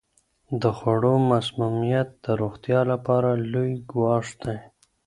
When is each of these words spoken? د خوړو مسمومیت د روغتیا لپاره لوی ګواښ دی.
د 0.61 0.63
خوړو 0.77 1.13
مسمومیت 1.31 2.09
د 2.25 2.27
روغتیا 2.41 2.79
لپاره 2.91 3.29
لوی 3.53 3.71
ګواښ 3.91 4.27
دی. 4.43 4.57